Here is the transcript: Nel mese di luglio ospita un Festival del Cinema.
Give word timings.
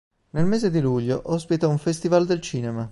Nel 0.31 0.45
mese 0.47 0.71
di 0.71 0.79
luglio 0.79 1.21
ospita 1.25 1.67
un 1.67 1.77
Festival 1.77 2.25
del 2.25 2.41
Cinema. 2.41 2.79